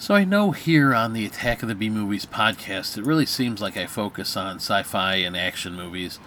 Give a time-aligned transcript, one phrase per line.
[0.00, 3.60] So I know here on the Attack of the B Movies podcast, it really seems
[3.60, 6.20] like I focus on sci-fi and action movies.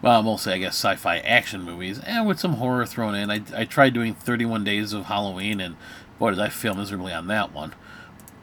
[0.00, 3.30] Well, mostly I guess sci-fi action movies, and with some horror thrown in.
[3.30, 5.76] I, I tried doing 31 Days of Halloween, and
[6.18, 7.74] boy, did I fail miserably on that one.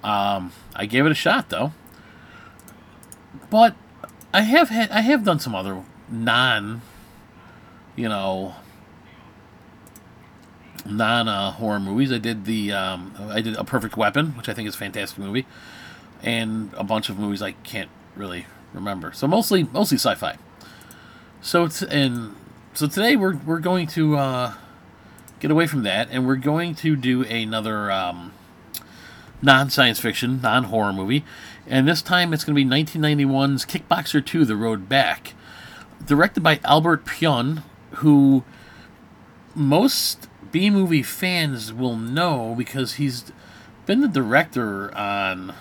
[0.03, 1.71] Um, I gave it a shot though,
[3.49, 3.75] but
[4.31, 6.83] I have had I have done some other non,
[7.95, 8.53] you know,
[10.89, 12.11] non uh, horror movies.
[12.11, 15.19] I did the um, I did A Perfect Weapon, which I think is a fantastic
[15.19, 15.45] movie,
[16.23, 19.11] and a bunch of movies I can't really remember.
[19.11, 20.37] So mostly mostly sci-fi.
[21.41, 22.35] So it's and
[22.73, 24.53] so today we're we're going to uh,
[25.39, 28.33] get away from that, and we're going to do another um,
[29.41, 31.23] non-science fiction, non-horror movie,
[31.67, 35.33] and this time it's going to be 1991's Kickboxer 2: The Road Back,
[36.05, 38.43] directed by Albert Pyun, who
[39.55, 43.31] most B movie fans will know because he's
[43.85, 45.53] been the director on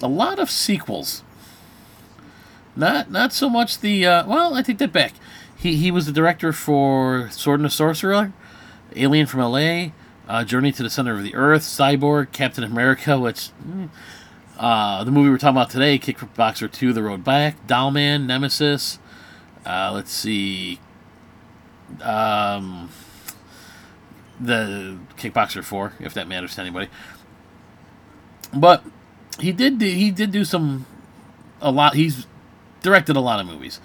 [0.00, 1.24] a lot of sequels.
[2.76, 5.14] Not not so much the uh, well, I take that back.
[5.56, 8.32] He he was the director for Sword and the Sorcerer,
[8.94, 9.94] Alien from L.A.,
[10.28, 13.50] uh, Journey to the Center of the Earth, Cyborg, Captain America, which.
[13.68, 13.88] Mm,
[14.60, 18.98] uh, the movie we're talking about today, Kickboxer 2, The Road Back, Dollman, Nemesis.
[19.64, 20.78] Uh, let's see.
[22.02, 22.90] Um,
[24.40, 26.88] the Kickboxer 4, if that matters to anybody.
[28.52, 28.82] But
[29.38, 30.86] he did do, he did do some
[31.60, 31.94] a lot.
[31.94, 32.26] He's
[32.82, 33.80] directed a lot of movies,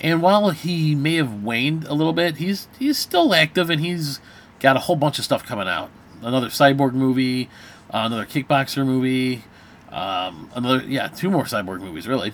[0.00, 4.20] and while he may have waned a little bit, he's he's still active and he's
[4.60, 5.90] got a whole bunch of stuff coming out.
[6.20, 7.48] Another cyborg movie,
[7.90, 9.44] uh, another kickboxer movie,
[9.90, 12.32] um, another yeah, two more cyborg movies really.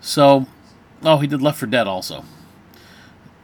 [0.00, 0.46] So,
[1.02, 2.24] oh, he did Left for Dead also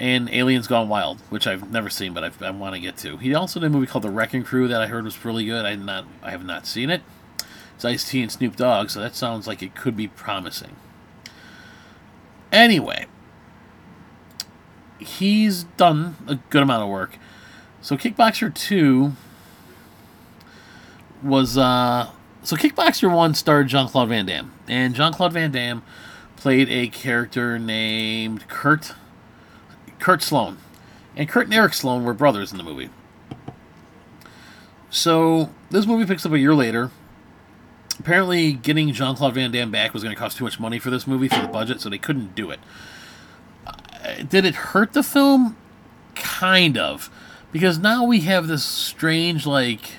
[0.00, 3.16] and Aliens Gone Wild, which I've never seen, but I've, i want to get to.
[3.16, 5.64] He also did a movie called The Wrecking Crew that I heard was really good.
[5.64, 7.02] I not, I have not seen it.
[7.74, 10.76] It's Ice T and Snoop Dogg, so that sounds like it could be promising.
[12.50, 13.06] Anyway,
[14.98, 17.18] he's done a good amount of work.
[17.80, 19.12] So Kickboxer Two
[21.22, 22.10] was uh,
[22.42, 25.82] so Kickboxer One starred Jean Claude Van Damme, and Jean Claude Van Damme
[26.36, 28.92] played a character named Kurt
[29.98, 30.58] Kurt Sloan.
[31.16, 32.90] And Kurt and Eric Sloan were brothers in the movie.
[34.90, 36.90] So this movie picks up a year later.
[37.98, 40.90] Apparently, getting Jean Claude Van Damme back was going to cost too much money for
[40.90, 42.60] this movie for the budget, so they couldn't do it.
[43.66, 45.56] Uh, did it hurt the film?
[46.14, 47.10] Kind of.
[47.50, 49.94] Because now we have this strange, like.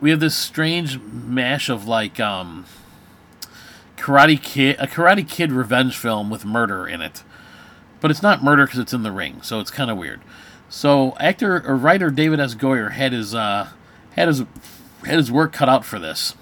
[0.00, 2.66] We have this strange mash of, like, um.
[3.96, 4.76] Karate Kid.
[4.78, 7.22] A Karate Kid revenge film with murder in it
[8.00, 10.20] but it's not murder because it's in the ring, so it's kind of weird.
[10.68, 12.54] So actor or writer David S.
[12.54, 13.68] Goyer had his uh,
[14.12, 14.40] had his
[15.04, 16.34] had his work cut out for this,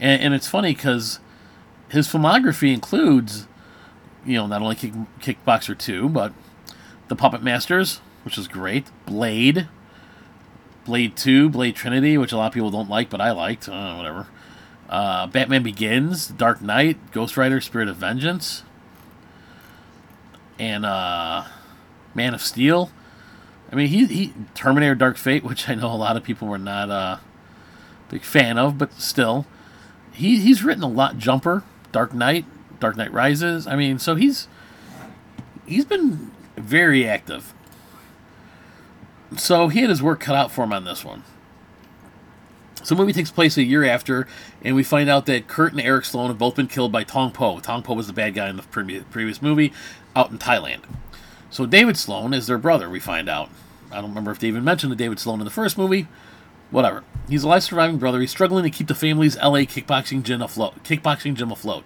[0.00, 1.20] and, and it's funny because
[1.90, 3.46] his filmography includes,
[4.24, 6.32] you know, not only kick, Kickboxer two, but
[7.08, 9.68] the Puppet Masters, which is great, Blade,
[10.84, 13.94] Blade two, Blade Trinity, which a lot of people don't like, but I liked, uh,
[13.94, 14.26] whatever.
[14.88, 18.62] Uh, Batman Begins, Dark Knight, Ghost Rider, Spirit of Vengeance,
[20.58, 21.44] and uh,
[22.14, 22.90] Man of Steel.
[23.70, 26.58] I mean, he, he Terminator Dark Fate, which I know a lot of people were
[26.58, 27.18] not a uh,
[28.08, 29.46] big fan of, but still,
[30.12, 31.18] he he's written a lot.
[31.18, 32.44] Jumper, Dark Knight,
[32.80, 33.66] Dark Knight Rises.
[33.66, 34.48] I mean, so he's
[35.66, 37.54] he's been very active.
[39.36, 41.22] So he had his work cut out for him on this one.
[42.82, 44.26] So the movie takes place a year after,
[44.64, 47.32] and we find out that Kurt and Eric Sloan have both been killed by Tong
[47.32, 47.60] Po.
[47.60, 49.74] Tong Po was the bad guy in the previous movie
[50.18, 50.80] out in Thailand.
[51.50, 53.50] So David Sloan is their brother, we find out.
[53.90, 56.08] I don't remember if they even mentioned the David Sloan in the first movie.
[56.70, 57.04] Whatever.
[57.28, 58.20] He's a life surviving brother.
[58.20, 60.82] He's struggling to keep the family's LA kickboxing gym afloat.
[60.82, 61.84] Kickboxing gym afloat.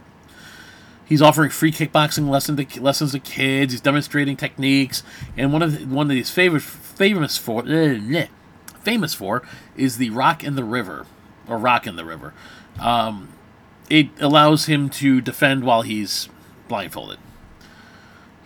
[1.05, 3.73] He's offering free kickboxing lesson to, lessons to kids.
[3.73, 5.03] He's demonstrating techniques,
[5.37, 8.27] and one of the, one of these favorite famous for uh,
[8.81, 9.43] famous for
[9.77, 11.07] is the Rock in the River
[11.47, 12.33] or Rock in the River.
[12.81, 13.29] Um,
[13.91, 16.29] it allows him to defend while he's
[16.67, 17.19] blindfolded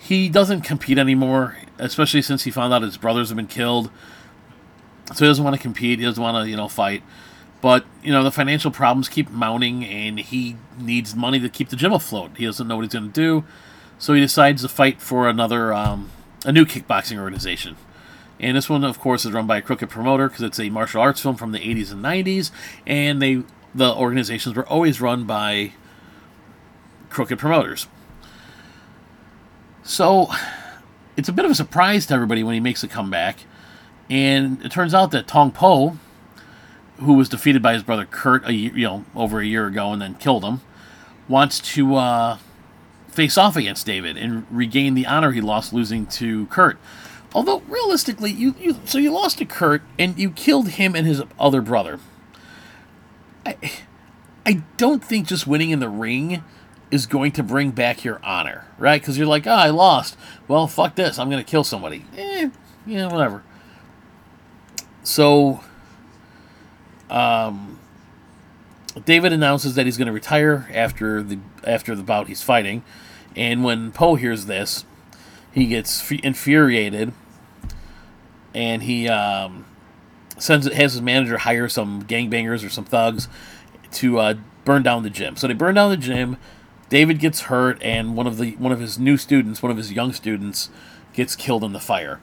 [0.06, 3.90] he doesn't compete anymore, especially since he found out his brothers have been killed.
[5.14, 5.98] So he doesn't want to compete.
[5.98, 7.02] He doesn't want to, you know, fight.
[7.60, 11.76] But you know, the financial problems keep mounting, and he needs money to keep the
[11.76, 12.32] gym afloat.
[12.36, 13.44] He doesn't know what he's going to do,
[13.98, 16.10] so he decides to fight for another, um,
[16.44, 17.76] a new kickboxing organization.
[18.38, 21.00] And this one, of course, is run by a crooked promoter because it's a martial
[21.00, 22.50] arts film from the 80s and 90s,
[22.86, 23.42] and they
[23.74, 25.72] the organizations were always run by
[27.10, 27.88] crooked promoters.
[29.86, 30.28] So
[31.16, 33.38] it's a bit of a surprise to everybody when he makes a comeback.
[34.10, 35.96] And it turns out that Tong Po
[36.98, 39.92] who was defeated by his brother Kurt a year, you know over a year ago
[39.92, 40.60] and then killed him,
[41.28, 42.38] wants to uh,
[43.08, 46.78] face off against David and regain the honor he lost losing to Kurt.
[47.34, 51.22] Although realistically, you, you so you lost to Kurt and you killed him and his
[51.38, 52.00] other brother.
[53.44, 53.56] I
[54.44, 56.42] I don't think just winning in the ring
[56.90, 59.00] is going to bring back your honor, right?
[59.00, 60.16] Because you're like, oh, I lost.
[60.46, 61.18] Well, fuck this.
[61.18, 62.04] I'm going to kill somebody.
[62.16, 62.50] Eh,
[62.86, 63.42] yeah, whatever.
[65.02, 65.60] So,
[67.10, 67.78] um,
[69.04, 72.82] David announces that he's going to retire after the after the bout he's fighting,
[73.34, 74.84] and when Po hears this,
[75.52, 77.12] he gets infuriated,
[78.54, 79.64] and he um,
[80.38, 83.28] sends has his manager hire some gangbangers or some thugs
[83.92, 84.34] to uh,
[84.64, 85.36] burn down the gym.
[85.36, 86.36] So they burn down the gym.
[86.88, 89.92] David gets hurt, and one of the one of his new students, one of his
[89.92, 90.70] young students,
[91.12, 92.20] gets killed in the fire.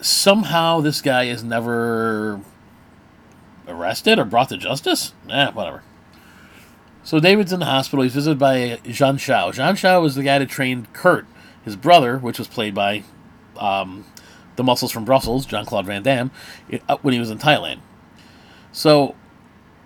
[0.00, 2.40] Somehow, this guy is never
[3.66, 5.12] arrested or brought to justice.
[5.30, 5.82] Eh, whatever.
[7.02, 8.02] So David's in the hospital.
[8.02, 9.52] He's visited by Jean Shao.
[9.52, 11.26] Jean Shao was the guy that trained Kurt,
[11.64, 13.04] his brother, which was played by
[13.58, 14.04] um,
[14.56, 16.30] the muscles from Brussels, Jean Claude Van Damme,
[17.02, 17.80] when he was in Thailand.
[18.72, 19.14] So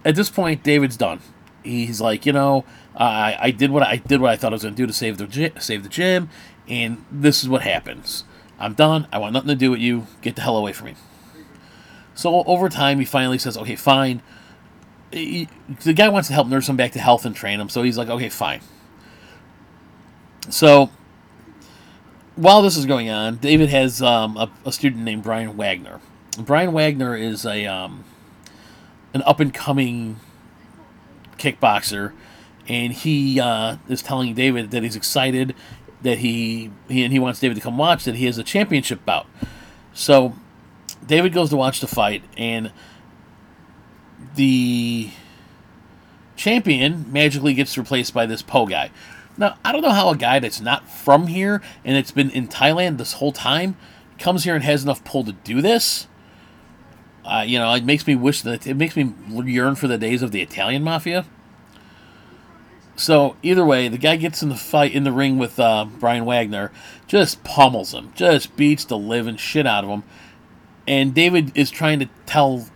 [0.05, 1.21] at this point, David's done.
[1.63, 2.65] He's like, you know,
[2.97, 4.93] I, I did what I did what I thought I was going to do to
[4.93, 6.31] save the save the gym,
[6.67, 8.25] and this is what happens.
[8.59, 9.07] I'm done.
[9.13, 10.07] I want nothing to do with you.
[10.21, 10.95] Get the hell away from me.
[12.15, 14.23] So over time, he finally says, okay, fine.
[15.13, 15.49] He,
[15.85, 17.97] the guy wants to help nurse him back to health and train him, so he's
[17.97, 18.61] like, okay, fine.
[20.51, 20.91] So
[22.35, 26.01] while this is going on, David has um, a, a, student named Brian Wagner.
[26.39, 28.05] Brian Wagner is a um,
[29.13, 30.21] an up and coming
[31.39, 32.13] kickboxer,
[32.67, 35.55] and he uh, is telling David that he's excited
[36.03, 39.05] that he, he and he wants David to come watch that he has a championship
[39.05, 39.27] bout.
[39.93, 40.35] So
[41.07, 42.73] David goes to watch the fight, and
[44.35, 45.11] the
[46.37, 48.91] champion magically gets replaced by this Po guy.
[49.37, 52.49] Now, I don't know how a guy that's not from here and it's been in
[52.49, 53.77] Thailand this whole time
[54.19, 56.09] comes here and has enough pull to do this.
[57.29, 59.13] Uh, you know, it makes me wish that it makes me
[59.45, 61.27] yearn for the days of the Italian mafia.
[62.97, 66.25] So either way, the guy gets in the fight in the ring with uh, Brian
[66.25, 66.73] Wagner,
[67.07, 70.03] just pummels him, just beats the living shit out of him,
[70.87, 72.67] and David is trying to tell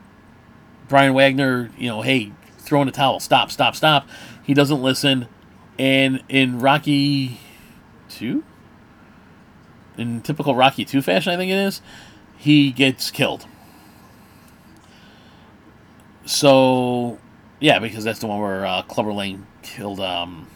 [0.86, 4.06] Brian Wagner, you know, hey, throw in a towel, stop, stop, stop.
[4.44, 5.28] He doesn't listen,
[5.78, 7.40] and in Rocky
[8.10, 8.44] two,
[9.96, 11.80] in typical Rocky two fashion, I think it is,
[12.36, 13.46] he gets killed.
[16.32, 17.18] So,
[17.60, 20.00] yeah, because that's the one where uh, Clubber Lang killed.
[20.00, 20.48] Um,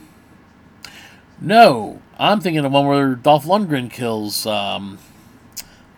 [1.39, 4.99] no, I'm thinking of one where Dolph Lundgren kills um,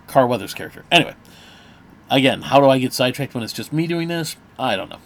[0.08, 0.84] Carl Weathers' character.
[0.90, 1.14] Anyway,
[2.10, 4.34] again, how do I get sidetracked when it's just me doing this?
[4.58, 4.98] I don't know.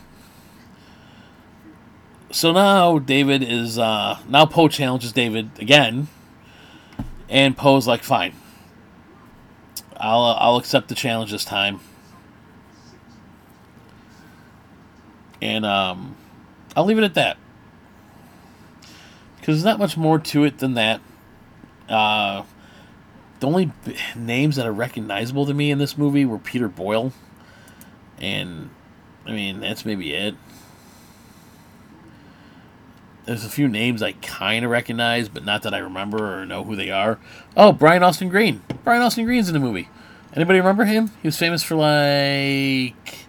[2.30, 6.08] So now David is uh, now Po challenges David again,
[7.28, 8.34] and Po's like, "Fine,
[9.98, 11.80] I'll I'll accept the challenge this time."
[15.42, 16.14] And um,
[16.76, 17.36] I'll leave it at that.
[19.36, 21.00] Because there's not much more to it than that.
[21.88, 22.44] Uh,
[23.40, 27.12] the only b- names that are recognizable to me in this movie were Peter Boyle.
[28.18, 28.70] And,
[29.26, 30.36] I mean, that's maybe it.
[33.24, 36.62] There's a few names I kind of recognize, but not that I remember or know
[36.62, 37.18] who they are.
[37.56, 38.62] Oh, Brian Austin Green.
[38.84, 39.88] Brian Austin Green's in the movie.
[40.34, 41.10] Anybody remember him?
[41.20, 43.26] He was famous for like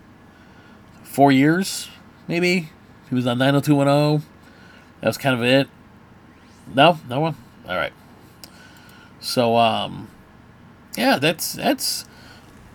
[1.04, 1.90] four years
[2.28, 2.70] maybe.
[3.10, 4.28] He was on 90210.
[5.02, 5.68] That was kind of it.
[6.74, 7.36] No, no one.
[7.68, 7.94] All right.
[9.20, 10.10] So, um,
[10.98, 12.06] yeah, that's that's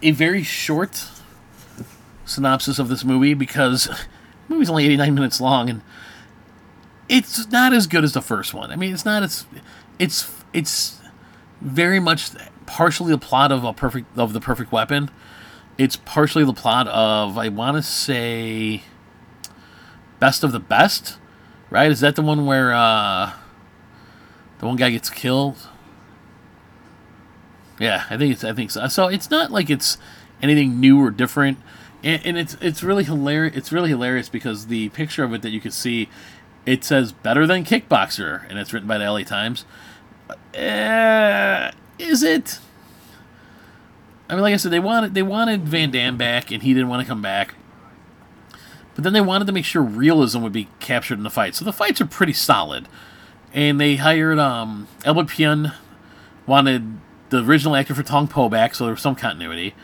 [0.02, 1.07] a very short
[2.25, 3.99] synopsis of this movie because the
[4.49, 5.83] movie's only 89 minutes long and
[7.09, 8.71] it's not as good as the first one.
[8.71, 9.47] I mean, it's not as
[9.99, 11.00] it's it's
[11.61, 12.31] very much
[12.67, 15.11] partially the plot of a perfect of the perfect weapon.
[15.78, 18.83] It's partially the plot of I want to say
[20.19, 21.19] best of the best,
[21.71, 21.91] right?
[21.91, 23.33] Is that the one where uh,
[24.59, 25.69] the one guy gets killed?
[27.79, 28.87] Yeah, I think it's I think so.
[28.89, 29.99] So it's not like it's
[30.43, 31.59] anything new or different,
[32.03, 33.57] and, and it's it's really hilarious.
[33.57, 36.09] It's really hilarious because the picture of it that you can see,
[36.67, 39.65] it says better than Kickboxer, and it's written by the LA Times.
[40.57, 42.59] Uh, is it?
[44.29, 46.89] I mean, like I said, they wanted they wanted Van Damme back, and he didn't
[46.89, 47.55] want to come back.
[48.99, 51.55] But then they wanted to make sure realism would be captured in the fight.
[51.55, 52.88] So the fights are pretty solid.
[53.55, 55.73] And they hired um, Albert Pyun,
[56.49, 59.76] wanted the original actor for Tong Po back, so there was some continuity.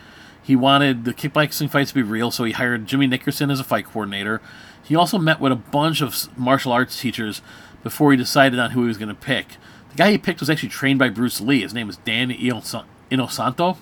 [0.42, 3.64] He wanted the kickboxing fights to be real, so he hired Jimmy Nickerson as a
[3.64, 4.40] fight coordinator.
[4.82, 7.40] He also met with a bunch of martial arts teachers
[7.84, 9.58] before he decided on who he was going to pick.
[9.90, 11.60] The guy he picked was actually trained by Bruce Lee.
[11.60, 13.76] His name is Dan Inosanto.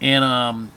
[0.00, 0.70] And um,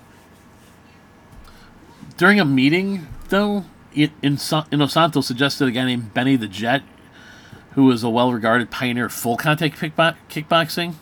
[2.17, 6.83] during a meeting, though, Inosanto suggested a guy named Benny the Jet,
[7.71, 10.95] who was a well regarded pioneer of full contact kickboxing.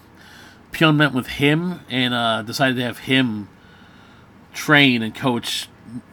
[0.71, 3.49] Pyun met with him and uh, decided to have him
[4.53, 5.69] train and coach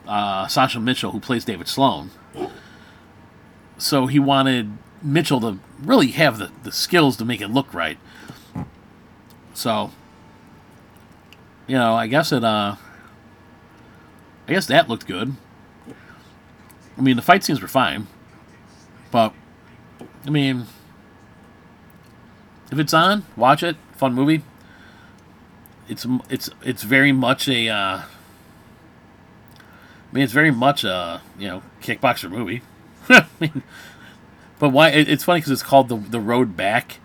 [0.07, 2.11] uh, Sasha Mitchell, who plays David Sloan.
[3.79, 4.71] So he wanted
[5.03, 7.99] Mitchell to really have the, the skills to make it look right.
[9.53, 9.91] So,
[11.67, 12.77] you know, I guess it, uh,
[14.47, 15.37] I guess that looked good.
[16.97, 18.07] I mean, the fight scenes were fine.
[19.11, 19.33] But,
[20.27, 20.67] I mean,
[22.71, 23.77] if it's on, watch it.
[23.97, 24.43] Fun movie.
[25.89, 27.69] It's it's it's very much a.
[27.69, 28.07] Uh, I
[30.13, 32.63] mean, it's very much a you know kickboxer movie.
[33.09, 33.63] I mean,
[34.59, 34.91] but why?
[34.91, 36.99] It, it's funny because it's called the the road back.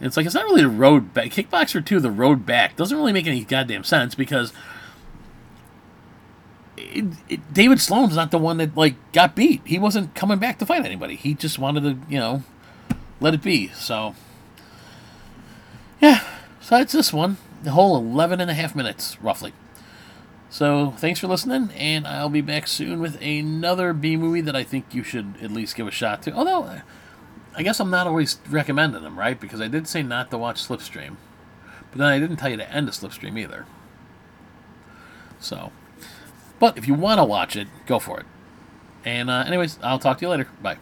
[0.00, 1.26] It's like it's not really the road back.
[1.26, 4.52] Kickboxer two, the road back doesn't really make any goddamn sense because
[6.82, 9.62] it, it, David Sloan's not the one that like got beat.
[9.64, 11.16] He wasn't coming back to fight anybody.
[11.16, 12.42] He just wanted to you know
[13.20, 13.68] let it be.
[13.68, 14.14] So
[16.00, 16.24] yeah,
[16.60, 17.36] so it's this one.
[17.62, 19.52] The whole 11 and a half minutes, roughly.
[20.50, 24.64] So thanks for listening, and I'll be back soon with another B movie that I
[24.64, 26.32] think you should at least give a shot to.
[26.32, 26.82] Although,
[27.54, 29.40] I guess I'm not always recommending them, right?
[29.40, 31.16] Because I did say not to watch Slipstream.
[31.90, 33.64] But then I didn't tell you to end a Slipstream either.
[35.40, 35.72] So,
[36.62, 38.26] but if you want to watch it, go for it.
[39.04, 40.48] And, uh, anyways, I'll talk to you later.
[40.62, 40.76] Bye.